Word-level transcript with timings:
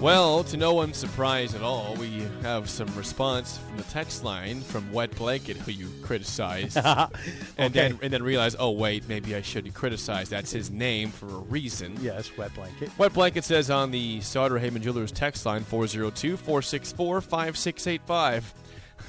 Well, 0.00 0.44
to 0.44 0.56
no 0.56 0.72
one's 0.72 0.96
surprise 0.96 1.54
at 1.54 1.60
all, 1.60 1.94
we 1.96 2.26
have 2.40 2.70
some 2.70 2.88
response 2.96 3.58
from 3.58 3.76
the 3.76 3.82
text 3.82 4.24
line 4.24 4.62
from 4.62 4.90
Wet 4.92 5.14
Blanket, 5.14 5.58
who 5.58 5.72
you 5.72 5.90
criticized, 6.02 6.78
and 7.58 7.74
then 7.74 7.98
and 8.00 8.10
then 8.10 8.22
realize, 8.22 8.56
oh 8.58 8.70
wait, 8.70 9.06
maybe 9.10 9.34
I 9.34 9.42
shouldn't 9.42 9.74
criticize. 9.74 10.30
That's 10.30 10.50
his 10.50 10.70
name 10.70 11.10
for 11.10 11.26
a 11.26 11.38
reason. 11.40 11.98
Yes, 12.00 12.34
wet 12.38 12.54
blanket. 12.54 12.90
Wet 12.96 13.12
Blanket 13.12 13.44
says 13.44 13.68
on 13.68 13.90
the 13.90 14.22
Sartor 14.22 14.58
Hamann 14.58 14.80
Jewelers 14.80 15.12
text 15.12 15.44
line 15.44 15.64
402 15.64 16.38
464 16.38 17.20
5685. 17.20 18.54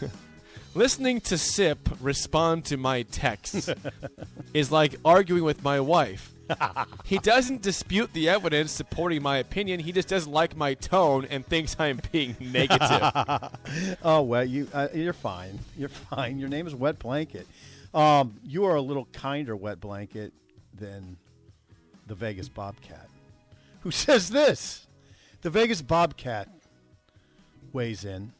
Listening 0.75 1.21
to 1.21 1.37
Sip 1.37 1.87
respond 2.01 2.65
to 2.65 2.75
my 2.75 3.03
texts 3.03 3.69
is 4.53 4.73
like 4.73 4.95
arguing 5.05 5.45
with 5.45 5.63
my 5.63 5.79
wife. 5.79 6.33
He 7.05 7.17
doesn't 7.19 7.61
dispute 7.61 8.11
the 8.13 8.29
evidence 8.29 8.71
supporting 8.71 9.21
my 9.21 9.37
opinion. 9.37 9.79
He 9.79 9.91
just 9.91 10.07
doesn't 10.07 10.31
like 10.31 10.55
my 10.55 10.73
tone 10.73 11.25
and 11.29 11.45
thinks 11.45 11.75
I'm 11.79 12.01
being 12.11 12.35
negative. 12.39 12.79
Oh 14.03 14.21
well, 14.21 14.43
you 14.43 14.67
uh, 14.73 14.87
you're 14.93 15.13
fine. 15.13 15.59
You're 15.77 15.89
fine. 15.89 16.39
Your 16.39 16.49
name 16.49 16.67
is 16.67 16.75
Wet 16.75 16.99
Blanket. 16.99 17.47
Um, 17.93 18.35
you 18.43 18.65
are 18.65 18.75
a 18.75 18.81
little 18.81 19.07
kinder 19.13 19.55
Wet 19.55 19.79
Blanket 19.79 20.33
than 20.73 21.17
the 22.07 22.15
Vegas 22.15 22.49
Bobcat, 22.49 23.07
who 23.81 23.91
says 23.91 24.29
this. 24.29 24.87
The 25.41 25.49
Vegas 25.49 25.81
Bobcat 25.81 26.49
weighs 27.73 28.05
in, 28.05 28.33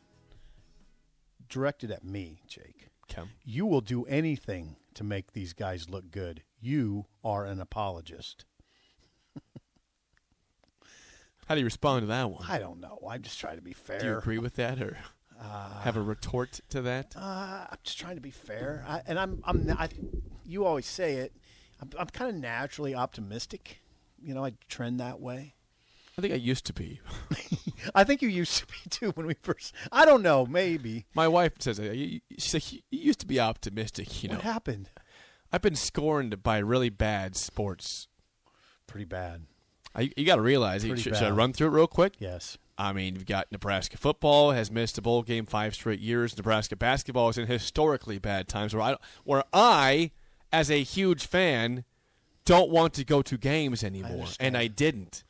directed 1.50 1.92
at 1.92 2.04
me, 2.04 2.40
Jake. 2.48 2.88
Okay. 3.10 3.28
You 3.46 3.66
will 3.66 3.82
do 3.82 4.06
anything 4.06 4.76
to 4.96 5.04
make 5.04 5.34
these 5.34 5.54
guys 5.54 5.90
look 5.90 6.12
good. 6.12 6.44
You 6.60 7.06
are 7.24 7.46
an 7.46 7.60
apologist. 7.60 8.46
How 11.48 11.56
do 11.56 11.60
you 11.60 11.66
respond 11.66 12.04
to 12.04 12.08
that 12.08 12.30
one? 12.30 12.46
I 12.48 12.60
don't 12.60 12.80
know. 12.80 13.00
I'm 13.10 13.22
just 13.22 13.40
trying 13.40 13.58
to 13.58 13.62
be 13.62 13.74
fair. 13.74 14.00
Do 14.00 14.06
you 14.08 14.18
agree 14.18 14.38
with 14.38 14.56
that 14.56 14.82
or 14.82 14.98
have 15.84 15.98
a 15.98 16.02
retort 16.02 16.60
to 16.70 16.82
that? 16.84 17.16
Uh, 17.16 17.66
I'm 17.70 17.78
just 17.84 18.00
trying 18.00 18.16
to 18.16 18.22
be 18.22 18.32
fair, 18.32 18.86
I, 18.88 19.02
and 19.08 19.20
I'm 19.20 19.42
I'm 19.46 19.70
I, 19.78 19.90
you 20.46 20.66
always 20.66 20.86
say 20.86 21.16
it. 21.16 21.34
I'm, 21.82 21.90
I'm 21.98 22.08
kind 22.08 22.30
of 22.30 22.36
naturally 22.36 22.94
optimistic. 22.94 23.82
You 24.22 24.34
know, 24.34 24.46
I 24.46 24.54
trend 24.70 25.00
that 25.00 25.20
way. 25.20 25.56
I 26.22 26.28
think 26.28 26.34
I 26.36 26.38
used 26.38 26.66
to 26.68 26.74
be. 26.74 27.02
I 27.96 28.04
think 28.04 28.22
you 28.22 28.30
used 28.30 28.60
to 28.60 28.68
be 28.68 28.90
too 28.92 29.10
when 29.16 29.26
we 29.26 29.34
first. 29.42 29.74
I 29.92 30.06
don't 30.06 30.22
know, 30.22 30.46
maybe. 30.46 31.06
My 31.16 31.28
wife 31.28 31.54
says, 31.58 31.78
she 31.78 32.22
said, 32.38 32.64
you 32.72 32.82
used 32.92 33.22
to 33.22 33.26
be 33.26 33.40
optimistic, 33.40 34.22
you 34.22 34.30
know. 34.30 34.36
What 34.36 34.44
happened? 34.44 34.92
I've 35.52 35.64
been 35.64 35.76
scorned 35.76 36.44
by 36.44 36.60
really 36.60 36.90
bad 36.90 37.36
sports. 37.36 38.08
Pretty 38.86 39.06
bad. 39.06 39.48
I, 39.96 40.12
you 40.16 40.28
got 40.28 40.36
to 40.36 40.44
realize. 40.44 40.84
Should, 40.84 41.00
should 41.00 41.16
I 41.16 41.32
run 41.32 41.54
through 41.54 41.70
it 41.70 41.72
real 41.72 41.88
quick? 41.88 42.14
Yes. 42.20 42.60
I 42.78 42.94
mean, 42.94 43.16
you've 43.16 43.26
got 43.26 43.52
Nebraska 43.52 43.98
football 43.98 44.52
has 44.52 44.70
missed 44.70 45.00
a 45.00 45.02
bowl 45.02 45.24
game 45.24 45.48
five 45.48 45.74
straight 45.74 46.00
years. 46.02 46.38
Nebraska 46.38 46.76
basketball 46.76 47.30
is 47.30 47.40
in 47.40 47.48
historically 47.48 48.20
bad 48.20 48.48
times 48.48 48.76
where 48.76 48.84
I, 48.84 48.98
where 49.24 49.44
I, 49.52 50.12
as 50.54 50.70
a 50.70 50.84
huge 50.84 51.26
fan, 51.26 51.84
don't 52.46 52.70
want 52.70 52.94
to 52.94 53.04
go 53.04 53.24
to 53.24 53.38
games 53.40 53.84
anymore, 53.84 54.12
understand. 54.12 54.48
and 54.48 54.58
I 54.58 54.68
didn't. 54.68 55.24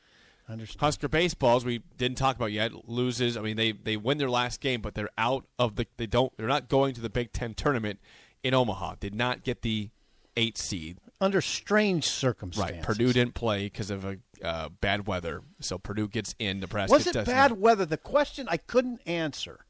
I 0.52 0.54
understand. 0.54 0.82
Husker 0.82 1.08
baseballs 1.08 1.64
we 1.64 1.82
didn't 1.98 2.18
talk 2.18 2.36
about 2.36 2.52
yet, 2.52 2.90
loses. 2.90 3.38
I 3.38 3.42
mean, 3.42 3.56
they 3.56 3.72
they 3.72 3.96
win 3.96 4.18
their 4.18 4.30
last 4.30 4.60
game, 4.60 4.82
but 4.82 4.96
they're 4.96 5.10
out 5.18 5.46
of 5.58 5.78
the. 5.78 5.88
They 5.96 6.08
don't. 6.08 6.36
They're 6.36 6.46
not 6.48 6.68
going 6.68 6.94
to 6.96 7.02
the 7.02 7.10
Big 7.10 7.32
Ten 7.32 7.54
tournament 7.54 8.00
in 8.44 8.54
Omaha. 8.54 8.96
Did 9.00 9.16
not 9.16 9.44
get 9.44 9.62
the 9.62 9.92
eight 10.36 10.58
seed. 10.58 10.98
Under 11.22 11.40
strange 11.40 12.04
circumstances. 12.04 12.76
Right. 12.76 12.84
Purdue 12.84 13.14
didn't 13.14 13.34
play 13.34 13.68
because 13.68 13.92
of 13.92 14.04
a 14.04 14.18
uh, 14.44 14.68
bad 14.68 15.08
weather, 15.08 15.42
so 15.62 15.78
Purdue 15.78 16.10
gets 16.10 16.36
in. 16.38 16.60
Nebraska 16.60 16.92
Was 16.92 17.08
it 17.08 17.14
bad 17.26 17.52
not. 17.52 17.58
weather? 17.58 17.86
The 17.86 17.96
question 17.96 18.48
I 18.50 18.58
couldn't 18.58 19.00
answer 19.06 19.66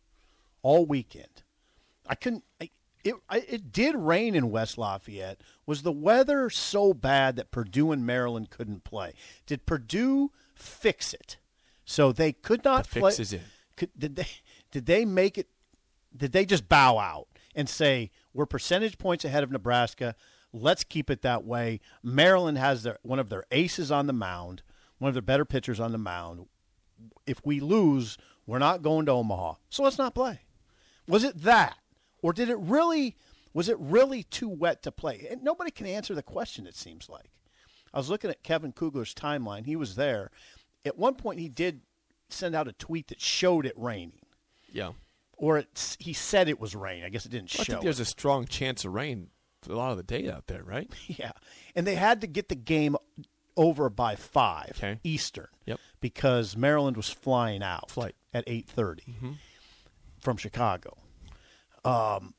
all 0.63 0.87
weekend. 0.87 1.43
I 2.07 2.15
couldn't. 2.15 2.43
I, 2.59 2.71
it 3.03 3.15
it 3.31 3.71
did 3.71 3.95
rain 3.95 4.35
in 4.35 4.51
West 4.51 4.77
Lafayette. 4.77 5.41
Was 5.65 5.83
the 5.83 5.91
weather 5.91 6.49
so 6.49 6.93
bad 6.93 7.35
that 7.35 7.51
Purdue 7.51 7.91
and 7.91 8.05
Maryland 8.05 8.49
couldn't 8.49 8.83
play? 8.83 9.13
Did 9.45 9.65
Purdue 9.65 10.31
fix 10.55 11.13
it 11.13 11.37
so 11.85 12.11
they 12.11 12.31
could 12.31 12.63
not 12.63 12.87
The 12.89 12.99
play? 12.99 13.11
fix 13.11 13.19
is 13.19 13.33
in. 13.33 13.41
Could, 13.77 13.91
did 13.97 14.15
they? 14.15 14.27
Did 14.71 14.85
they 14.85 15.05
make 15.05 15.37
it? 15.37 15.47
Did 16.15 16.31
they 16.31 16.45
just 16.45 16.69
bow 16.69 16.97
out 16.97 17.27
and 17.55 17.67
say 17.67 18.11
we're 18.33 18.45
percentage 18.45 18.97
points 18.97 19.25
ahead 19.25 19.43
of 19.43 19.51
Nebraska? 19.51 20.15
Let's 20.53 20.83
keep 20.83 21.09
it 21.09 21.21
that 21.21 21.45
way. 21.45 21.79
Maryland 22.03 22.57
has 22.57 22.83
their 22.83 22.97
one 23.03 23.19
of 23.19 23.29
their 23.29 23.45
aces 23.51 23.91
on 23.91 24.07
the 24.07 24.13
mound, 24.13 24.63
one 24.97 25.09
of 25.09 25.15
their 25.15 25.21
better 25.21 25.45
pitchers 25.45 25.79
on 25.79 25.91
the 25.91 25.97
mound 25.97 26.47
if 27.25 27.43
we 27.45 27.59
lose, 27.59 28.17
we're 28.45 28.59
not 28.59 28.81
going 28.81 29.05
to 29.05 29.11
Omaha. 29.11 29.55
So 29.69 29.83
let's 29.83 29.97
not 29.97 30.15
play. 30.15 30.41
Was 31.07 31.23
it 31.23 31.41
that? 31.41 31.77
Or 32.21 32.33
did 32.33 32.49
it 32.49 32.57
really 32.59 33.15
was 33.53 33.67
it 33.67 33.77
really 33.79 34.23
too 34.23 34.47
wet 34.49 34.81
to 34.83 34.91
play? 34.91 35.27
And 35.29 35.43
nobody 35.43 35.71
can 35.71 35.87
answer 35.87 36.15
the 36.15 36.23
question 36.23 36.65
it 36.67 36.75
seems 36.75 37.09
like. 37.09 37.31
I 37.93 37.97
was 37.97 38.09
looking 38.09 38.29
at 38.29 38.43
Kevin 38.43 38.71
Kugler's 38.71 39.13
timeline. 39.13 39.65
He 39.65 39.75
was 39.75 39.95
there. 39.95 40.31
At 40.85 40.97
one 40.97 41.15
point 41.15 41.39
he 41.39 41.49
did 41.49 41.81
send 42.29 42.55
out 42.55 42.67
a 42.67 42.73
tweet 42.73 43.07
that 43.09 43.19
showed 43.19 43.65
it 43.65 43.73
raining. 43.75 44.21
Yeah. 44.71 44.91
Or 45.37 45.57
it, 45.57 45.97
he 45.99 46.13
said 46.13 46.47
it 46.47 46.59
was 46.59 46.75
rain. 46.75 47.03
I 47.03 47.09
guess 47.09 47.25
it 47.25 47.31
didn't 47.31 47.53
I 47.59 47.63
show. 47.63 47.73
think 47.73 47.83
there's 47.83 47.99
it. 47.99 48.03
a 48.03 48.05
strong 48.05 48.45
chance 48.45 48.85
of 48.85 48.93
rain 48.93 49.27
for 49.61 49.73
a 49.73 49.75
lot 49.75 49.91
of 49.91 49.97
the 49.97 50.03
day 50.03 50.29
out 50.29 50.47
there, 50.47 50.63
right? 50.63 50.89
Yeah, 51.07 51.31
and 51.75 51.85
they 51.85 51.95
had 51.95 52.21
to 52.21 52.27
get 52.27 52.47
the 52.49 52.55
game 52.55 52.95
over 53.57 53.89
by 53.89 54.15
five 54.15 54.71
Okay. 54.77 54.99
Eastern. 55.03 55.47
Yep. 55.65 55.79
Because 55.99 56.55
Maryland 56.55 56.95
was 56.95 57.09
flying 57.09 57.61
out 57.61 57.91
Flight. 57.91 58.15
at 58.33 58.43
eight 58.47 58.67
mm-hmm. 58.75 59.33
from 60.19 60.37
Chicago. 60.37 60.97
Um, 61.83 62.33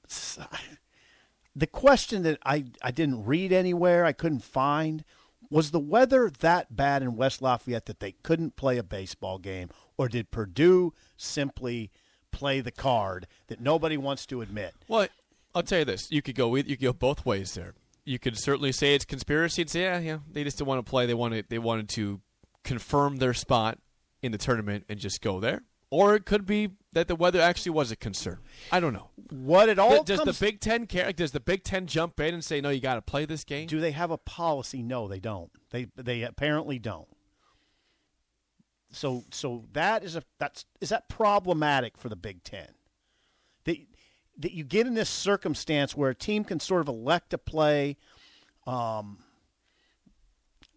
the 1.57 1.67
question 1.67 2.23
that 2.23 2.39
I 2.45 2.65
I 2.83 2.91
didn't 2.91 3.25
read 3.25 3.53
anywhere, 3.53 4.05
I 4.05 4.13
couldn't 4.13 4.45
find, 4.45 5.05
was 5.51 5.71
the 5.71 5.81
weather 5.81 6.31
that 6.41 6.75
bad 6.75 7.03
in 7.03 7.17
West 7.17 7.43
Lafayette 7.43 7.87
that 7.87 8.01
they 8.01 8.13
couldn't 8.23 8.57
play 8.57 8.79
a 8.79 8.83
baseball 8.83 9.39
game, 9.39 9.69
or 9.99 10.09
did 10.09 10.31
Purdue 10.31 10.95
simply 11.17 11.91
play 12.31 12.61
the 12.61 12.71
card 12.71 13.27
that 13.49 13.61
nobody 13.61 13.97
wants 13.97 14.27
to 14.27 14.41
admit? 14.41 14.75
Well, 14.89 15.09
I'll 15.55 15.63
tell 15.63 15.81
you 15.81 15.85
this: 15.85 16.11
you 16.11 16.23
could 16.23 16.35
go 16.35 16.55
you 16.55 16.65
could 16.65 16.81
go 16.81 16.93
both 16.93 17.27
ways 17.27 17.55
there. 17.55 17.75
You 18.05 18.19
could 18.19 18.37
certainly 18.37 18.73
say 18.73 18.95
it's 18.95 19.05
conspiracy 19.05 19.63
and 19.63 19.71
say, 19.71 19.83
yeah, 19.83 19.99
yeah, 20.01 20.19
they 20.29 20.43
just 20.43 20.59
didn't 20.59 20.67
want 20.67 20.85
to 20.85 20.91
play. 20.91 21.07
They 21.07 21.15
wanted 21.15 21.47
they 21.51 21.59
wanted 21.59 21.89
to 21.91 22.21
confirm 22.65 23.17
their 23.17 23.35
spot 23.35 23.79
in 24.23 24.33
the 24.33 24.39
tournament 24.39 24.85
and 24.89 24.99
just 24.99 25.21
go 25.21 25.39
there. 25.39 25.63
Or 25.93 26.15
it 26.15 26.25
could 26.25 26.47
be 26.47 26.71
that 26.95 27.07
the 27.07 27.15
weather 27.15 27.39
actually 27.39 27.73
was 27.73 27.91
a 27.91 27.97
concern. 27.97 28.39
I 28.73 28.81
don't 28.81 28.95
know. 28.95 29.11
What 29.29 29.69
it 29.69 29.79
all 29.79 30.03
does 30.03 30.21
comes 30.21 30.39
the 30.39 30.47
Big 30.47 30.59
Ten 30.59 30.87
care? 30.87 31.13
Does 31.13 31.33
the 31.33 31.39
Big 31.39 31.65
Ten 31.65 31.87
jump 31.87 32.19
in 32.19 32.33
and 32.33 32.43
say, 32.43 32.63
no, 32.63 32.71
you 32.71 32.81
got 32.81 32.95
to 32.95 33.03
play 33.03 33.27
this 33.27 33.45
game? 33.45 33.67
Do 33.67 33.79
they 33.79 33.91
have 33.91 34.11
a 34.11 34.17
policy? 34.17 34.83
No, 34.83 35.07
they 35.07 35.21
don't. 35.21 35.51
They 35.69 35.89
they 35.95 36.23
apparently 36.23 36.79
don't. 36.79 37.09
So 38.91 39.25
so 39.31 39.67
that 39.75 40.03
is 40.03 40.17
a 40.17 40.23
that's 40.39 40.65
is 40.81 40.89
that 40.89 41.11
problematic 41.11 41.99
for 41.99 42.09
the 42.09 42.17
Big 42.17 42.43
Ten? 42.43 42.69
That 43.65 43.77
that 44.39 44.53
you 44.53 44.65
get 44.65 44.87
in 44.87 44.95
this 44.95 45.11
circumstance 45.11 45.95
where 45.95 46.09
a 46.09 46.15
team 46.15 46.43
can 46.43 46.59
sort 46.59 46.81
of 46.81 46.89
elect 46.89 47.29
to 47.31 47.39
play. 47.39 47.99
Um, 48.67 49.19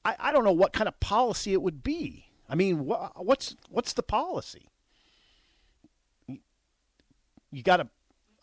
I 0.04 0.18
I 0.20 0.32
don't 0.34 0.44
know 0.44 0.52
what 0.52 0.74
kind 0.74 0.90
of 0.90 1.00
policy 1.00 1.54
it 1.54 1.62
would 1.62 1.84
be. 1.84 2.26
I 2.50 2.56
mean, 2.56 2.84
wha 2.84 3.12
what's 3.16 3.56
what's 3.70 3.94
the 3.94 4.04
policy? 4.04 4.68
You, 7.56 7.64
got 7.64 7.78
to. 7.78 7.88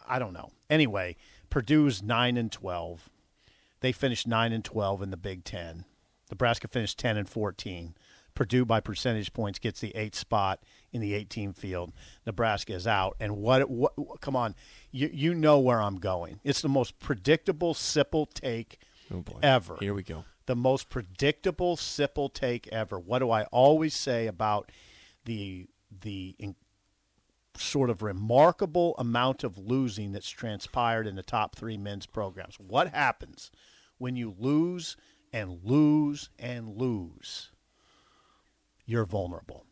I 0.07 0.19
don't 0.19 0.33
know. 0.33 0.51
Anyway, 0.71 1.17
Purdue's 1.51 2.03
nine 2.03 2.37
and 2.37 2.51
twelve. 2.51 3.09
They 3.81 3.93
finished 3.93 4.27
nine 4.27 4.53
and 4.53 4.65
twelve 4.65 5.03
in 5.03 5.11
the 5.11 5.17
Big 5.17 5.45
Ten. 5.45 5.85
Nebraska 6.31 6.69
finished 6.69 6.99
ten 6.99 7.17
and 7.17 7.29
fourteen. 7.29 7.95
Purdue 8.35 8.65
by 8.65 8.81
percentage 8.81 9.35
points 9.35 9.59
gets 9.59 9.81
the 9.81 9.95
eighth 9.95 10.15
spot 10.15 10.61
in 10.91 11.03
the 11.03 11.13
18 11.13 11.53
field. 11.53 11.93
Nebraska 12.25 12.73
is 12.73 12.87
out. 12.87 13.15
And 13.21 13.37
what? 13.37 13.69
What? 13.69 13.93
Come 14.23 14.35
on, 14.35 14.55
you 14.91 15.11
you 15.13 15.35
know 15.35 15.59
where 15.59 15.83
I'm 15.83 15.97
going. 15.97 16.41
It's 16.43 16.63
the 16.63 16.69
most 16.71 16.99
predictable 16.99 17.75
Sipple 17.75 18.33
take 18.33 18.79
Oh, 19.13 19.25
ever. 19.43 19.77
Here 19.81 19.95
we 19.95 20.03
go. 20.03 20.25
The 20.47 20.57
most 20.57 20.89
predictable 20.89 21.77
Sipple 21.77 22.33
take 22.33 22.69
ever. 22.69 22.99
What 22.99 23.19
do 23.21 23.31
I 23.31 23.45
always 23.45 23.95
say 23.95 24.27
about 24.27 24.71
the 25.25 25.67
the 26.01 26.35
in, 26.39 26.57
sort 27.57 27.91
of 27.91 28.03
remarkable 28.03 28.95
amount 28.99 29.45
of 29.45 29.59
losing 29.59 30.13
that's 30.13 30.31
transpired 30.31 31.07
in 31.07 31.17
the 31.17 31.23
top 31.23 31.55
three 31.55 31.77
men's 31.77 32.07
programs. 32.07 32.59
What 32.59 32.89
happens 32.89 33.51
when 33.99 34.17
you 34.17 34.35
lose 34.39 34.97
and 35.33 35.59
lose 35.65 36.31
and 36.39 36.77
lose? 36.77 37.51
You're 38.87 39.05
vulnerable. 39.05 39.65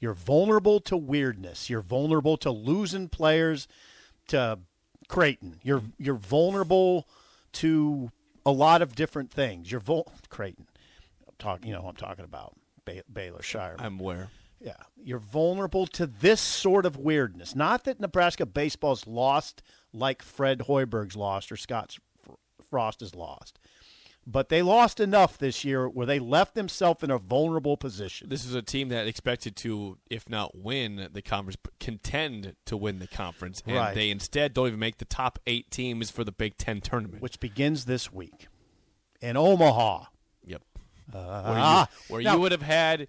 You're 0.00 0.14
vulnerable 0.14 0.80
to 0.80 0.96
weirdness. 0.96 1.68
You're 1.68 1.82
vulnerable 1.82 2.36
to 2.38 2.50
losing 2.50 3.08
players 3.08 3.66
to 4.28 4.60
Creighton. 5.08 5.58
You're 5.62 5.82
you're 5.98 6.14
vulnerable 6.14 7.08
to 7.54 8.10
a 8.46 8.52
lot 8.52 8.80
of 8.80 8.94
different 8.94 9.30
things. 9.30 9.70
You're 9.70 9.80
vul- 9.80 10.12
Creighton. 10.28 10.66
I'm 11.26 11.34
talking, 11.38 11.66
you 11.68 11.74
know, 11.74 11.82
I'm 11.82 11.96
talking 11.96 12.24
about 12.24 12.54
Bay- 12.84 13.02
Baylor 13.12 13.42
Shire. 13.42 13.76
I'm 13.78 13.98
aware. 13.98 14.30
Yeah, 14.60 14.74
you're 14.96 15.18
vulnerable 15.20 15.86
to 15.88 16.06
this 16.06 16.40
sort 16.40 16.84
of 16.84 16.96
weirdness. 16.96 17.54
Not 17.54 17.84
that 17.84 18.00
Nebraska 18.00 18.44
baseball's 18.46 19.06
lost 19.06 19.62
like 19.92 20.22
Fred 20.22 20.60
Hoiberg's 20.60 21.16
lost 21.16 21.52
or 21.52 21.56
Scott 21.56 21.96
Frost 22.68 23.00
is 23.00 23.14
lost, 23.14 23.58
but 24.26 24.48
they 24.48 24.60
lost 24.60 24.98
enough 25.00 25.38
this 25.38 25.64
year 25.64 25.88
where 25.88 26.06
they 26.06 26.18
left 26.18 26.54
themselves 26.54 27.02
in 27.04 27.10
a 27.10 27.18
vulnerable 27.18 27.76
position. 27.76 28.28
This 28.28 28.44
is 28.44 28.52
a 28.54 28.60
team 28.60 28.88
that 28.88 29.06
expected 29.06 29.54
to, 29.56 29.96
if 30.10 30.28
not 30.28 30.58
win 30.58 31.08
the 31.12 31.22
conference, 31.22 31.56
contend 31.78 32.56
to 32.66 32.76
win 32.76 32.98
the 32.98 33.06
conference, 33.06 33.62
and 33.64 33.76
Right. 33.76 33.94
they 33.94 34.10
instead 34.10 34.52
don't 34.54 34.66
even 34.66 34.80
make 34.80 34.98
the 34.98 35.04
top 35.06 35.38
eight 35.46 35.70
teams 35.70 36.10
for 36.10 36.24
the 36.24 36.32
Big 36.32 36.58
Ten 36.58 36.80
tournament. 36.80 37.22
which 37.22 37.38
begins 37.40 37.84
this 37.84 38.12
week 38.12 38.48
in 39.22 39.36
Omaha. 39.36 40.06
yep, 40.44 40.62
Ah, 41.14 41.88
where 42.08 42.20
now- 42.22 42.34
you 42.34 42.40
would 42.40 42.52
have 42.52 42.60
had 42.62 43.08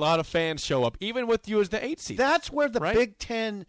Lot 0.00 0.20
of 0.20 0.26
fans 0.26 0.64
show 0.64 0.84
up, 0.84 0.96
even 1.00 1.26
with 1.26 1.48
you 1.48 1.60
as 1.60 1.68
the 1.68 1.84
eight 1.84 2.00
seed. 2.00 2.18
That's 2.18 2.50
where 2.50 2.68
the 2.68 2.80
Right? 2.80 2.94
Big 2.94 3.18
Ten, 3.18 3.66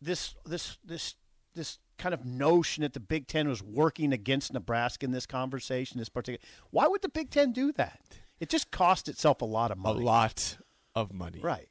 this 0.00 0.34
this 0.44 0.78
this 0.84 1.16
this 1.54 1.78
kind 1.98 2.12
of 2.12 2.24
notion 2.24 2.82
that 2.82 2.92
the 2.92 3.00
Big 3.00 3.26
Ten 3.28 3.48
was 3.48 3.62
working 3.62 4.12
against 4.12 4.52
Nebraska 4.52 5.04
in 5.06 5.12
this 5.12 5.26
conversation, 5.26 5.98
this 5.98 6.08
particular. 6.08 6.44
Why 6.70 6.86
would 6.86 7.02
the 7.02 7.08
Big 7.08 7.30
Ten 7.30 7.52
do 7.52 7.72
that? 7.72 8.00
It 8.40 8.48
just 8.48 8.70
cost 8.70 9.08
itself 9.08 9.40
a 9.42 9.44
lot 9.44 9.70
of 9.70 9.78
money. 9.78 10.02
a 10.02 10.04
lot 10.04 10.58
of 10.94 11.12
money. 11.12 11.40
Right. 11.42 11.68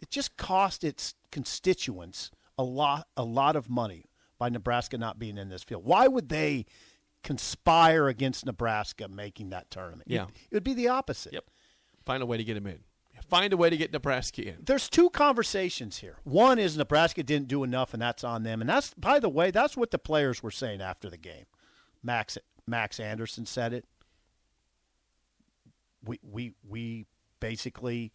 It 0.00 0.10
just 0.10 0.36
cost 0.36 0.84
its 0.84 1.14
constituents 1.30 2.30
a 2.58 2.62
lot 2.62 3.08
a 3.16 3.24
lot 3.24 3.56
of 3.56 3.68
money 3.70 4.06
by 4.38 4.48
Nebraska 4.48 4.98
not 4.98 5.18
being 5.18 5.38
in 5.38 5.48
this 5.48 5.62
field. 5.62 5.84
Why 5.84 6.06
would 6.08 6.28
they 6.28 6.66
conspire 7.22 8.08
against 8.08 8.44
Nebraska 8.46 9.08
making 9.08 9.50
that 9.50 9.70
tournament? 9.70 10.04
Yeah. 10.06 10.24
It 10.50 10.54
would 10.54 10.64
be 10.64 10.74
the 10.74 10.88
opposite. 10.88 11.32
Yep. 11.32 11.44
Find 12.04 12.22
a 12.22 12.26
way 12.26 12.36
to 12.36 12.44
get 12.44 12.56
him 12.56 12.66
in. 12.66 12.80
Find 13.32 13.50
a 13.54 13.56
way 13.56 13.70
to 13.70 13.78
get 13.78 13.94
Nebraska 13.94 14.42
in. 14.46 14.56
There's 14.62 14.90
two 14.90 15.08
conversations 15.08 15.96
here. 15.96 16.16
One 16.22 16.58
is 16.58 16.76
Nebraska 16.76 17.22
didn't 17.22 17.48
do 17.48 17.64
enough, 17.64 17.94
and 17.94 18.02
that's 18.02 18.24
on 18.24 18.42
them. 18.42 18.60
And 18.60 18.68
that's, 18.68 18.92
by 18.92 19.20
the 19.20 19.30
way, 19.30 19.50
that's 19.50 19.74
what 19.74 19.90
the 19.90 19.98
players 19.98 20.42
were 20.42 20.50
saying 20.50 20.82
after 20.82 21.08
the 21.08 21.16
game. 21.16 21.46
Max 22.02 22.36
Max 22.66 23.00
Anderson 23.00 23.46
said 23.46 23.72
it. 23.72 23.86
We 26.04 26.18
we 26.22 26.52
we 26.68 27.06
basically 27.40 28.12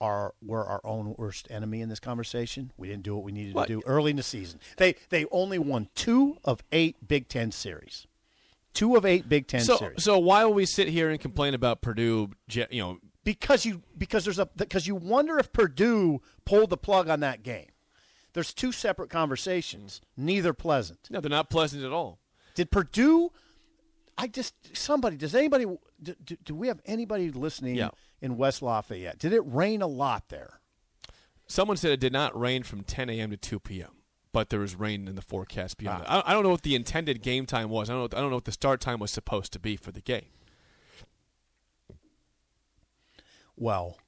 are 0.00 0.32
were 0.40 0.64
our 0.64 0.80
own 0.82 1.14
worst 1.18 1.48
enemy 1.50 1.82
in 1.82 1.90
this 1.90 2.00
conversation. 2.00 2.72
We 2.78 2.88
didn't 2.88 3.02
do 3.02 3.14
what 3.14 3.24
we 3.24 3.32
needed 3.32 3.54
What? 3.54 3.66
to 3.68 3.74
do 3.74 3.82
early 3.84 4.10
in 4.12 4.16
the 4.16 4.22
season. 4.22 4.58
They 4.78 4.94
they 5.10 5.26
only 5.30 5.58
won 5.58 5.90
two 5.94 6.38
of 6.46 6.62
eight 6.72 6.96
Big 7.06 7.28
Ten 7.28 7.52
series. 7.52 8.06
Two 8.72 8.96
of 8.96 9.04
eight 9.04 9.28
Big 9.28 9.48
Ten 9.48 9.60
So, 9.60 9.76
series. 9.76 10.02
so 10.02 10.18
why 10.18 10.46
will 10.46 10.54
we 10.54 10.64
sit 10.64 10.88
here 10.88 11.10
and 11.10 11.20
complain 11.20 11.52
about 11.52 11.82
Purdue? 11.82 12.30
You 12.48 12.66
know, 12.72 12.98
because 13.28 13.66
you 13.66 13.82
because 13.98 14.24
there's 14.24 14.38
a 14.38 14.46
because 14.56 14.86
you 14.86 14.94
wonder 14.94 15.38
if 15.38 15.52
Purdue 15.52 16.22
pulled 16.46 16.70
the 16.70 16.78
plug 16.78 17.10
on 17.10 17.20
that 17.20 17.42
game. 17.42 17.66
There's 18.32 18.54
two 18.54 18.72
separate 18.72 19.10
conversations, 19.10 20.00
neither 20.16 20.54
pleasant. 20.54 21.00
no, 21.10 21.20
they're 21.20 21.28
not 21.28 21.50
pleasant 21.50 21.84
at 21.84 21.92
all. 21.92 22.20
Did 22.54 22.70
Purdue? 22.70 23.30
I 24.16 24.28
just 24.28 24.54
somebody 24.74 25.16
does 25.18 25.34
anybody 25.34 25.66
do, 26.02 26.14
do, 26.24 26.36
do 26.42 26.54
we 26.54 26.68
have 26.68 26.80
anybody 26.86 27.30
listening 27.30 27.76
Yeah. 27.76 27.90
in 28.22 28.38
West 28.38 28.62
Lafayette? 28.62 29.18
Did 29.18 29.34
it 29.34 29.42
rain 29.44 29.82
a 29.82 29.86
lot 29.86 30.30
there? 30.30 30.60
Someone 31.46 31.76
said 31.76 31.92
it 31.92 32.00
did 32.00 32.12
not 32.14 32.38
rain 32.38 32.62
from 32.62 32.82
10 32.82 33.10
a.m. 33.10 33.30
to 33.30 33.36
2 33.36 33.60
p.m., 33.60 33.90
but 34.32 34.48
there 34.50 34.60
was 34.60 34.74
rain 34.74 35.06
in 35.06 35.16
the 35.16 35.22
forecast 35.22 35.76
beyond 35.76 36.04
Ah. 36.06 36.16
that. 36.20 36.26
I, 36.26 36.30
I 36.30 36.32
don't 36.34 36.44
know 36.44 36.50
what 36.50 36.62
the 36.62 36.74
intended 36.74 37.20
game 37.22 37.44
time 37.44 37.68
was. 37.68 37.90
I 37.90 37.92
don't. 37.92 38.10
Know, 38.12 38.18
I 38.18 38.20
don't 38.22 38.30
know 38.30 38.36
what 38.36 38.44
the 38.46 38.52
start 38.52 38.80
time 38.80 39.00
was 39.00 39.10
supposed 39.10 39.52
to 39.52 39.58
be 39.58 39.76
for 39.76 39.92
the 39.92 40.00
game. 40.00 40.26
Well, 43.58 43.98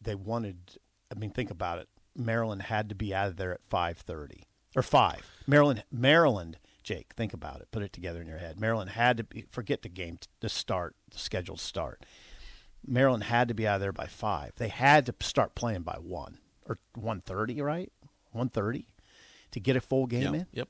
they 0.00 0.14
wanted. 0.14 0.78
I 1.14 1.18
mean, 1.18 1.30
think 1.30 1.50
about 1.50 1.78
it. 1.78 1.88
Maryland 2.16 2.62
had 2.62 2.88
to 2.88 2.94
be 2.94 3.14
out 3.14 3.28
of 3.28 3.36
there 3.36 3.52
at 3.52 3.64
five 3.64 3.98
thirty 3.98 4.44
or 4.76 4.82
five. 4.82 5.26
Maryland, 5.46 5.84
Maryland. 5.90 6.58
Jake, 6.82 7.12
think 7.14 7.32
about 7.34 7.60
it. 7.60 7.68
Put 7.70 7.82
it 7.82 7.92
together 7.92 8.20
in 8.20 8.26
your 8.26 8.38
head. 8.38 8.58
Maryland 8.58 8.90
had 8.90 9.16
to 9.18 9.24
be. 9.24 9.44
Forget 9.50 9.82
the 9.82 9.88
game. 9.88 10.18
The 10.40 10.48
start. 10.48 10.94
The 11.10 11.18
scheduled 11.18 11.60
start. 11.60 12.04
Maryland 12.86 13.24
had 13.24 13.48
to 13.48 13.54
be 13.54 13.66
out 13.68 13.74
of 13.76 13.80
there 13.82 13.92
by 13.92 14.06
five. 14.06 14.52
They 14.56 14.68
had 14.68 15.04
to 15.06 15.14
start 15.20 15.54
playing 15.54 15.82
by 15.82 15.96
one 16.00 16.38
or 16.66 16.78
one 16.94 17.20
thirty, 17.20 17.60
right? 17.60 17.92
One 18.32 18.48
thirty 18.48 18.86
to 19.50 19.60
get 19.60 19.76
a 19.76 19.80
full 19.80 20.06
game 20.06 20.22
Yeah. 20.34 20.40
in. 20.40 20.46
Yep. 20.52 20.68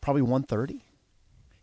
Probably 0.00 0.22
one 0.22 0.42
thirty. 0.44 0.82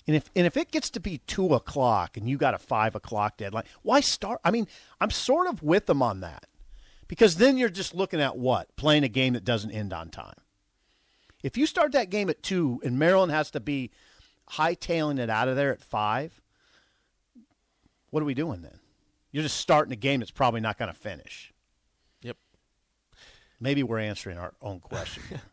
And 0.08 0.16
if 0.16 0.30
and 0.36 0.46
if 0.46 0.58
it 0.58 0.72
gets 0.72 0.90
to 0.92 1.00
be 1.00 1.20
two 1.20 1.54
o'clock 1.54 2.18
and 2.18 2.28
you 2.28 2.38
got 2.38 2.54
a 2.54 2.58
five 2.58 2.96
o'clock 2.96 3.38
deadline, 3.38 3.64
why 3.84 4.02
start? 4.02 4.40
I 4.44 4.52
mean, 4.52 4.68
I'm 5.00 5.12
sort 5.12 5.48
of 5.48 5.64
with 5.64 5.86
them 5.86 6.02
on 6.02 6.20
that 6.20 6.46
because 7.08 7.36
then 7.36 7.58
you're 7.58 7.70
just 7.70 7.96
looking 7.96 8.20
at 8.20 8.38
what 8.38 8.76
playing 8.76 9.04
a 9.04 9.10
game 9.10 9.34
that 9.34 9.46
doesn't 9.46 9.72
end 9.72 9.94
on 9.94 10.10
time. 10.10 10.36
If 11.42 11.58
you 11.58 11.66
start 11.66 11.94
that 11.94 12.10
game 12.10 12.30
at 12.30 12.44
two 12.44 12.82
and 12.84 13.00
Maryland 13.00 13.32
has 13.32 13.52
to 13.52 13.60
be 13.60 13.92
hightailing 14.52 15.20
it 15.20 15.30
out 15.30 15.48
of 15.48 15.56
there 15.56 15.72
at 15.72 15.82
five, 15.82 16.42
what 18.10 18.22
are 18.22 18.26
we 18.26 18.34
doing 18.34 18.62
then? 18.62 18.80
You're 19.32 19.44
just 19.44 19.58
starting 19.58 19.92
a 19.94 19.98
game 19.98 20.20
that's 20.20 20.32
probably 20.32 20.62
not 20.62 20.78
going 20.78 20.92
to 20.92 20.98
finish. 20.98 21.54
Yep. 22.22 22.38
Maybe 23.60 23.84
we're 23.84 24.00
answering 24.00 24.38
our 24.38 24.54
own 24.62 24.80
question. 24.80 25.24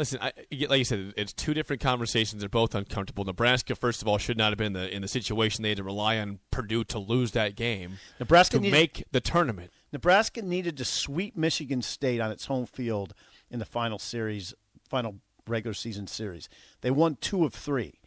Listen, 0.00 0.18
I, 0.22 0.32
like 0.66 0.78
you 0.78 0.84
said, 0.86 1.12
it's 1.18 1.34
two 1.34 1.52
different 1.52 1.82
conversations. 1.82 2.40
They're 2.40 2.48
both 2.48 2.74
uncomfortable. 2.74 3.22
Nebraska, 3.22 3.74
first 3.74 4.00
of 4.00 4.08
all, 4.08 4.16
should 4.16 4.38
not 4.38 4.50
have 4.50 4.56
been 4.56 4.68
in 4.68 4.72
the 4.72 4.96
in 4.96 5.02
the 5.02 5.08
situation 5.08 5.62
they 5.62 5.68
had 5.68 5.76
to 5.76 5.84
rely 5.84 6.16
on 6.16 6.38
Purdue 6.50 6.84
to 6.84 6.98
lose 6.98 7.32
that 7.32 7.54
game 7.54 7.98
Nebraska 8.18 8.56
to 8.56 8.62
needed- 8.62 8.72
make 8.72 9.04
the 9.12 9.20
tournament. 9.20 9.70
Nebraska 9.92 10.40
needed 10.40 10.78
to 10.78 10.86
sweep 10.86 11.36
Michigan 11.36 11.82
State 11.82 12.18
on 12.18 12.30
its 12.30 12.46
home 12.46 12.64
field 12.64 13.12
in 13.50 13.58
the 13.58 13.66
final 13.66 13.98
series, 13.98 14.54
final 14.88 15.16
regular 15.46 15.74
season 15.74 16.06
series. 16.06 16.48
They 16.80 16.90
won 16.90 17.18
two 17.20 17.44
of 17.44 17.52
three. 17.52 18.00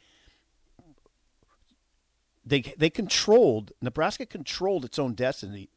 They 2.43 2.61
they 2.75 2.89
controlled 2.89 3.71
Nebraska 3.83 4.25
controlled 4.25 4.83
its 4.83 4.97
own 4.97 5.13
destiny, 5.13 5.69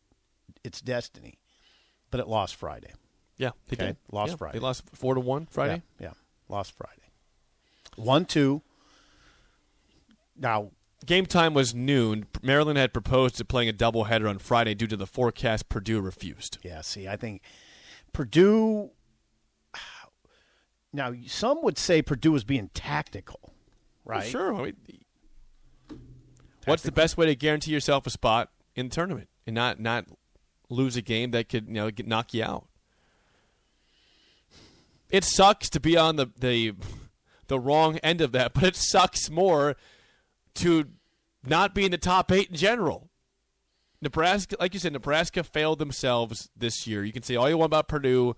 its 0.65 0.81
destiny, 0.81 1.41
but 2.11 2.21
it 2.21 2.27
lost 2.27 2.55
Friday. 2.55 2.95
Yeah, 3.39 3.51
they 3.69 3.77
Okay, 3.77 3.87
did. 3.89 3.97
lost 4.11 4.31
Yeah, 4.33 4.37
Friday. 4.37 4.59
They 4.59 4.63
lost 4.63 4.85
four 4.95 5.15
to 5.15 5.21
one 5.21 5.47
Friday. 5.47 5.83
Yeah, 6.01 6.09
yeah, 6.09 6.13
lost 6.49 6.73
Friday. 6.73 7.03
One 7.97 8.25
two. 8.25 8.63
Now 10.37 10.71
game 11.05 11.27
time 11.27 11.55
was 11.55 11.75
noon. 11.75 12.27
Maryland 12.43 12.79
had 12.79 12.93
proposed 12.93 13.37
to 13.37 13.45
playing 13.45 13.69
a 13.69 13.73
doubleheader 13.73 14.29
on 14.29 14.39
Friday 14.39 14.75
due 14.75 14.87
to 14.87 14.97
the 14.97 15.07
forecast. 15.07 15.69
Purdue 15.69 16.01
refused. 16.01 16.59
Yeah, 16.63 16.81
see, 16.81 17.09
I 17.09 17.17
think 17.17 17.43
Purdue. 18.13 18.91
Now, 20.93 21.13
some 21.27 21.63
would 21.63 21.77
say 21.77 22.01
Purdue 22.01 22.33
was 22.33 22.45
being 22.45 22.71
tactical, 22.73 23.41
oh, 23.45 23.53
right? 24.07 24.21
Well, 24.23 24.31
sure. 24.31 24.55
I 24.55 24.63
mean, 24.63 24.77
what's 26.65 26.83
the 26.83 26.93
best 26.93 27.19
way 27.19 27.27
to 27.27 27.35
guarantee 27.35 27.73
yourself 27.73 28.07
a 28.07 28.11
spot 28.11 28.51
in 28.75 28.89
the 28.89 28.95
tournament 28.95 29.29
and 29.47 29.55
not 29.55 29.79
not 29.79 30.07
lose 30.71 30.97
a 30.97 31.03
game 31.03 31.33
that 31.33 31.51
could 31.51 31.67
you 31.69 31.75
know 31.75 31.91
knock 32.07 32.33
you 32.33 32.45
out? 32.45 32.67
It 35.11 35.25
sucks 35.25 35.69
to 35.71 35.81
be 35.81 35.97
on 35.97 36.17
the 36.17 36.27
the 36.39 36.75
the 37.49 37.59
wrong 37.61 37.99
end 37.99 38.21
of 38.21 38.33
that, 38.33 38.53
but 38.55 38.65
it 38.65 38.77
sucks 38.77 39.31
more 39.31 39.77
to 40.57 40.87
not 41.45 41.75
be 41.75 41.85
in 41.85 41.91
the 41.91 41.99
top 41.99 42.33
eight 42.33 42.51
in 42.51 42.57
general. 42.57 43.11
Nebraska, 44.03 44.57
like 44.61 44.75
you 44.75 44.81
said, 44.81 44.93
Nebraska 44.93 45.43
failed 45.43 45.79
themselves 45.79 46.51
this 46.57 46.87
year. 46.87 47.03
You 47.03 47.13
can 47.13 47.23
say 47.23 47.35
all 47.37 47.49
you 47.49 47.57
want 47.57 47.71
about 47.71 47.89
Purdue, 47.89 48.37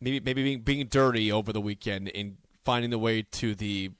maybe 0.00 0.20
maybe 0.20 0.42
being 0.42 0.60
being 0.60 0.86
dirty 0.86 1.30
over 1.30 1.52
the 1.52 1.60
weekend 1.60 2.10
and 2.14 2.36
finding 2.64 2.90
the 2.90 2.98
way 2.98 3.22
to 3.22 3.54
the 3.54 3.90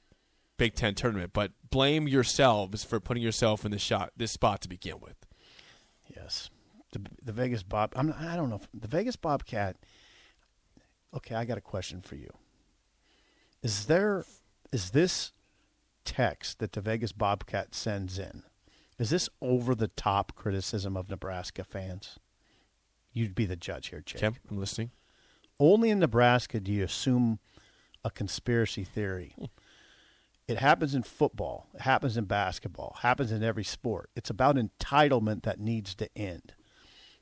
Big 0.56 0.75
Ten 0.75 0.94
tournament, 0.94 1.32
but 1.32 1.52
blame 1.70 2.09
yourselves 2.09 2.85
for 2.85 3.00
putting 3.00 3.23
yourself 3.23 3.64
in 3.64 3.70
this 3.70 3.82
shot 3.82 4.12
this 4.16 4.32
spot 4.32 4.61
to 4.62 4.68
begin 4.68 5.00
with. 5.00 5.16
Yes, 6.14 6.50
the, 6.92 7.00
the 7.23 7.32
Vegas 7.32 7.62
Bob. 7.62 7.92
I'm, 7.97 8.14
I 8.18 8.37
don't 8.37 8.50
know 8.50 8.56
if 8.56 8.68
the 8.75 8.88
Vegas 8.88 9.16
Bobcat. 9.16 9.76
Okay, 11.14 11.35
I 11.35 11.45
got 11.45 11.59
a 11.59 11.62
question 11.62 12.02
for 12.02 12.14
you. 12.14 12.31
Is 13.62 13.87
there 13.87 14.25
is 14.73 14.90
this 14.90 15.33
text 16.05 16.61
that 16.61 16.73
the 16.73 16.81
Vegas 16.81 17.12
Bobcat 17.12 17.75
sends 17.75 18.19
in? 18.19 18.45
Is 18.99 19.11
this 19.11 19.29
over 19.40 19.75
the 19.75 19.88
top 19.88 20.35
criticism 20.35 20.97
of 20.97 21.09
Nebraska 21.09 21.64
fans? 21.64 22.19
You'd 23.12 23.35
be 23.35 23.47
the 23.47 23.57
judge 23.57 23.88
here, 23.88 24.02
Jake. 24.05 24.21
Kim, 24.21 24.37
I'm 24.50 24.59
listening. 24.59 24.93
Only 25.59 25.90
in 25.90 25.99
Nebraska 25.99 26.61
do 26.61 26.73
you 26.73 26.85
assume 26.85 27.38
a 28.05 28.11
conspiracy 28.11 28.85
theory. 28.85 29.35
It 30.47 30.59
happens 30.59 30.95
in 30.95 31.02
football. 31.02 31.69
It 31.75 31.83
happens 31.83 32.17
in 32.17 32.25
basketball. 32.25 32.95
It 32.97 33.02
happens 33.02 33.31
in 33.31 33.43
every 33.43 33.64
sport. 33.64 34.11
It's 34.17 34.31
about 34.31 34.57
entitlement 34.57 35.43
that 35.43 35.61
needs 35.61 35.95
to 35.97 36.09
end. 36.17 36.55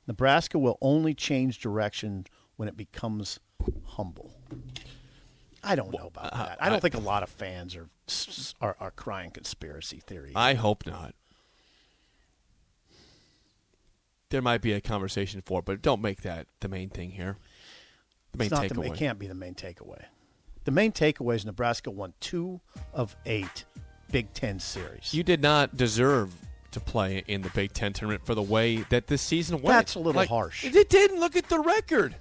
Nebraska 0.07 0.57
will 0.57 0.77
only 0.81 1.13
change 1.13 1.59
direction 1.59 2.25
when 2.55 2.67
it 2.67 2.75
becomes 2.75 3.39
humble. 3.99 4.31
I 5.61 5.75
don't 5.75 5.91
know 5.91 6.07
about 6.07 6.31
that. 6.31 6.57
I 6.61 6.69
don't 6.69 6.81
think 6.81 6.95
a 6.95 6.99
lot 6.99 7.21
of 7.21 7.29
fans 7.29 7.75
are 7.75 7.89
are, 8.61 8.77
are 8.79 8.91
crying 8.91 9.31
conspiracy 9.31 10.01
theories. 10.07 10.33
I 10.35 10.53
hope 10.53 10.85
not. 10.85 11.13
There 14.29 14.41
might 14.41 14.61
be 14.61 14.71
a 14.71 14.79
conversation 14.79 15.41
for 15.45 15.59
it, 15.59 15.65
but 15.65 15.81
don't 15.81 16.01
make 16.01 16.21
that 16.21 16.47
the 16.61 16.69
main 16.69 16.89
thing 16.89 17.11
here. 17.11 17.35
The 18.31 18.37
main 18.37 18.49
not 18.49 18.69
the, 18.69 18.75
takeaway. 18.75 18.93
it 18.93 18.95
can't 18.95 19.19
be 19.19 19.27
the 19.27 19.35
main 19.35 19.53
takeaway. 19.53 20.05
The 20.63 20.71
main 20.71 20.93
takeaway 20.93 21.35
is 21.35 21.45
Nebraska 21.45 21.91
won 21.91 22.13
two 22.21 22.61
of 22.93 23.17
eight 23.25 23.65
Big 24.11 24.33
Ten 24.33 24.59
series. 24.59 25.13
You 25.13 25.23
did 25.23 25.41
not 25.41 25.75
deserve 25.75 26.33
to 26.71 26.79
play 26.79 27.23
in 27.27 27.41
the 27.41 27.49
Big 27.49 27.73
Ten 27.73 27.91
tournament 27.91 28.25
for 28.25 28.35
the 28.35 28.41
way 28.41 28.77
that 28.89 29.07
this 29.07 29.21
season 29.21 29.61
went. 29.61 29.75
That's 29.75 29.95
a 29.95 29.99
little 29.99 30.19
Like, 30.21 30.29
harsh. 30.29 30.63
It 30.63 30.89
didn't. 30.89 31.19
Look 31.19 31.35
at 31.35 31.49
the 31.49 31.59
record. 31.59 32.15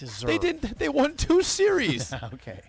Deserve. 0.00 0.28
They 0.28 0.38
didn't. 0.38 0.78
They 0.78 0.88
won 0.88 1.14
two 1.16 1.42
series 1.42 2.12
okay, 2.34 2.60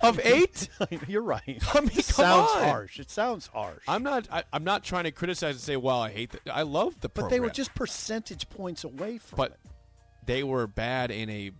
of 0.00 0.18
eight. 0.24 0.68
you're 1.08 1.22
right. 1.22 1.42
I 1.74 1.80
mean, 1.80 1.90
it 1.90 1.94
come 1.94 2.24
sounds 2.24 2.50
on. 2.52 2.62
harsh. 2.62 2.98
It 2.98 3.10
sounds 3.10 3.46
harsh. 3.48 3.82
I'm 3.86 4.02
not. 4.02 4.28
I, 4.32 4.44
I'm 4.52 4.64
not 4.64 4.84
trying 4.84 5.04
to 5.04 5.10
criticize 5.10 5.56
and 5.56 5.62
say, 5.62 5.76
"Well, 5.76 6.00
I 6.00 6.10
hate 6.10 6.30
that." 6.32 6.48
I 6.50 6.62
love 6.62 6.94
the 7.00 7.08
but 7.08 7.14
program. 7.14 7.30
they 7.30 7.40
were 7.40 7.50
just 7.50 7.74
percentage 7.74 8.48
points 8.48 8.84
away 8.84 9.18
from 9.18 9.36
But 9.36 9.52
it. 9.52 9.58
they 10.26 10.42
were 10.42 10.66
bad 10.66 11.10
in 11.10 11.28
a 11.28 11.52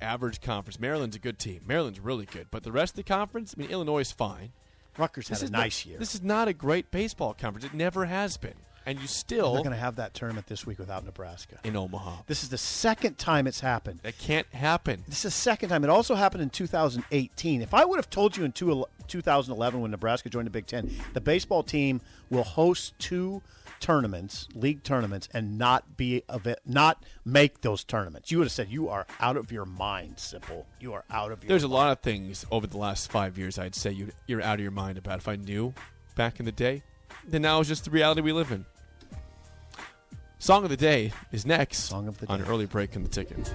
average 0.00 0.40
conference. 0.40 0.78
Maryland's 0.80 1.16
a 1.16 1.20
good 1.20 1.38
team. 1.38 1.60
Maryland's 1.66 2.00
really 2.00 2.26
good, 2.26 2.48
but 2.50 2.64
the 2.64 2.72
rest 2.72 2.92
of 2.92 2.96
the 2.96 3.02
conference, 3.04 3.54
I 3.56 3.60
mean, 3.60 3.70
Illinois 3.70 4.00
is 4.00 4.12
fine. 4.12 4.52
Rutgers 4.98 5.28
had 5.28 5.42
a 5.42 5.50
nice 5.50 5.86
not, 5.86 5.90
year. 5.90 5.98
This 5.98 6.14
is 6.14 6.22
not 6.22 6.48
a 6.48 6.52
great 6.52 6.90
baseball 6.90 7.32
conference. 7.34 7.64
It 7.64 7.72
never 7.72 8.04
has 8.04 8.36
been, 8.36 8.56
and 8.86 9.00
you 9.00 9.06
still 9.06 9.54
They're 9.54 9.62
going 9.62 9.74
to 9.74 9.80
have 9.80 9.96
that 9.96 10.14
tournament 10.14 10.46
this 10.46 10.66
week 10.66 10.78
without 10.78 11.04
Nebraska. 11.04 11.58
in 11.64 11.76
Omaha. 11.76 12.22
This 12.26 12.42
is 12.42 12.48
the 12.48 12.58
second 12.58 13.18
time 13.18 13.46
it's 13.46 13.60
happened. 13.60 14.00
That 14.02 14.18
can't 14.18 14.46
happen. 14.48 15.04
This 15.06 15.18
is 15.18 15.22
the 15.22 15.30
second 15.30 15.68
time. 15.68 15.84
It 15.84 15.90
also 15.90 16.14
happened 16.14 16.42
in 16.42 16.50
2018. 16.50 17.62
If 17.62 17.74
I 17.74 17.84
would 17.84 17.96
have 17.96 18.10
told 18.10 18.36
you 18.36 18.44
in 18.44 18.52
2011 18.52 19.80
when 19.80 19.90
Nebraska 19.90 20.28
joined 20.28 20.46
the 20.46 20.50
Big 20.50 20.66
Ten, 20.66 20.94
the 21.12 21.20
baseball 21.20 21.62
team 21.62 22.00
will 22.30 22.44
host 22.44 22.98
two 22.98 23.42
tournaments, 23.82 24.48
league 24.54 24.82
tournaments, 24.84 25.28
and 25.34 25.58
not 25.58 25.96
be 25.96 26.22
of 26.28 26.46
it, 26.46 26.60
not 26.64 27.04
make 27.24 27.60
those 27.62 27.82
tournaments, 27.84 28.30
you 28.30 28.38
would 28.38 28.44
have 28.44 28.52
said 28.52 28.68
you 28.70 28.88
are 28.88 29.06
out 29.20 29.36
of 29.36 29.50
your 29.50 29.64
mind, 29.64 30.16
Sipple. 30.16 30.64
You 30.80 30.92
are 30.94 31.04
out 31.10 31.32
of 31.32 31.42
your. 31.42 31.48
There's 31.48 31.64
a 31.64 31.68
lot 31.68 31.90
of 31.90 31.98
things 32.00 32.46
over 32.50 32.66
the 32.66 32.78
last 32.78 33.10
five 33.10 33.36
years 33.36 33.58
I'd 33.58 33.74
say 33.74 33.90
you 33.90 34.12
you're 34.26 34.40
out 34.40 34.54
of 34.54 34.60
your 34.60 34.70
mind 34.70 34.98
about. 34.98 35.18
If 35.18 35.28
I 35.28 35.36
knew 35.36 35.74
back 36.14 36.38
in 36.38 36.46
the 36.46 36.52
day, 36.52 36.82
then 37.26 37.42
now 37.42 37.60
is 37.60 37.68
just 37.68 37.84
the 37.84 37.90
reality 37.90 38.20
we 38.20 38.32
live 38.32 38.52
in. 38.52 38.64
Song 40.42 40.64
of 40.64 40.70
the 40.70 40.76
day 40.76 41.12
is 41.30 41.46
next. 41.46 41.84
Song 41.84 42.08
of 42.08 42.18
the 42.18 42.26
on 42.26 42.40
day. 42.40 42.48
early 42.48 42.66
break 42.66 42.96
in 42.96 43.04
the 43.04 43.08
ticket. 43.08 43.54